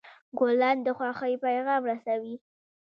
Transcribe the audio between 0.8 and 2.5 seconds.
د خوښۍ پیغام رسوي.